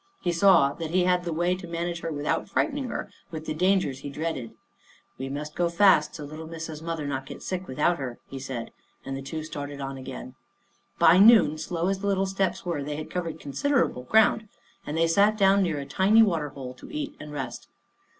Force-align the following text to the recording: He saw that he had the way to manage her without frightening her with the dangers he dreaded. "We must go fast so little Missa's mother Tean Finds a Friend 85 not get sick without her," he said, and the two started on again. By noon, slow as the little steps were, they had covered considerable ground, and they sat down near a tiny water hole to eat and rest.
He 0.19 0.31
saw 0.31 0.73
that 0.73 0.89
he 0.89 1.03
had 1.03 1.25
the 1.25 1.31
way 1.31 1.53
to 1.55 1.67
manage 1.67 1.99
her 1.99 2.11
without 2.11 2.49
frightening 2.49 2.85
her 2.85 3.11
with 3.29 3.45
the 3.45 3.53
dangers 3.53 3.99
he 3.99 4.09
dreaded. 4.09 4.55
"We 5.19 5.29
must 5.29 5.53
go 5.53 5.69
fast 5.69 6.15
so 6.15 6.23
little 6.25 6.47
Missa's 6.47 6.81
mother 6.81 7.03
Tean 7.03 7.11
Finds 7.11 7.21
a 7.21 7.25
Friend 7.25 7.29
85 7.29 7.29
not 7.29 7.29
get 7.29 7.43
sick 7.43 7.67
without 7.67 7.97
her," 7.99 8.19
he 8.27 8.39
said, 8.39 8.71
and 9.05 9.15
the 9.15 9.21
two 9.21 9.43
started 9.43 9.79
on 9.79 9.97
again. 9.97 10.33
By 10.97 11.19
noon, 11.19 11.59
slow 11.59 11.87
as 11.87 11.99
the 11.99 12.07
little 12.07 12.25
steps 12.25 12.65
were, 12.65 12.81
they 12.81 12.95
had 12.95 13.11
covered 13.11 13.39
considerable 13.39 14.01
ground, 14.01 14.47
and 14.87 14.97
they 14.97 15.05
sat 15.07 15.37
down 15.37 15.61
near 15.61 15.77
a 15.77 15.85
tiny 15.85 16.23
water 16.23 16.49
hole 16.49 16.73
to 16.73 16.89
eat 16.89 17.15
and 17.19 17.31
rest. 17.31 17.67